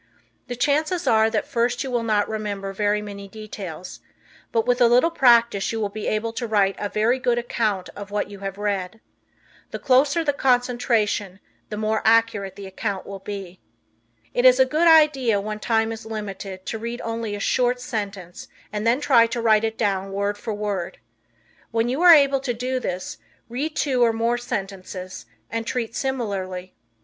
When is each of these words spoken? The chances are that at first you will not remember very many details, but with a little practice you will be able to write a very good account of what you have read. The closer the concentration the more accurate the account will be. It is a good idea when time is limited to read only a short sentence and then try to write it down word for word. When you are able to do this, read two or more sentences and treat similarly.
The 0.47 0.55
chances 0.55 1.05
are 1.05 1.29
that 1.29 1.37
at 1.37 1.47
first 1.47 1.83
you 1.83 1.91
will 1.91 2.01
not 2.01 2.27
remember 2.27 2.73
very 2.73 3.03
many 3.03 3.27
details, 3.27 3.99
but 4.51 4.65
with 4.65 4.81
a 4.81 4.87
little 4.87 5.11
practice 5.11 5.71
you 5.71 5.79
will 5.79 5.85
be 5.93 6.07
able 6.07 6.33
to 6.33 6.47
write 6.47 6.75
a 6.79 6.89
very 6.89 7.19
good 7.19 7.37
account 7.37 7.89
of 7.89 8.09
what 8.09 8.27
you 8.27 8.39
have 8.39 8.57
read. 8.57 8.99
The 9.69 9.77
closer 9.77 10.23
the 10.23 10.33
concentration 10.33 11.39
the 11.69 11.77
more 11.77 12.01
accurate 12.03 12.55
the 12.55 12.65
account 12.65 13.05
will 13.05 13.19
be. 13.19 13.59
It 14.33 14.43
is 14.43 14.59
a 14.59 14.65
good 14.65 14.87
idea 14.87 15.39
when 15.39 15.59
time 15.59 15.91
is 15.91 16.03
limited 16.03 16.65
to 16.65 16.79
read 16.79 16.99
only 17.01 17.35
a 17.35 17.39
short 17.39 17.79
sentence 17.79 18.47
and 18.73 18.87
then 18.87 19.01
try 19.01 19.27
to 19.27 19.39
write 19.39 19.63
it 19.63 19.77
down 19.77 20.11
word 20.11 20.35
for 20.35 20.51
word. 20.55 20.97
When 21.69 21.89
you 21.89 22.01
are 22.01 22.11
able 22.15 22.39
to 22.39 22.55
do 22.55 22.79
this, 22.79 23.19
read 23.49 23.75
two 23.75 24.03
or 24.03 24.13
more 24.13 24.39
sentences 24.39 25.27
and 25.51 25.67
treat 25.67 25.95
similarly. 25.95 26.73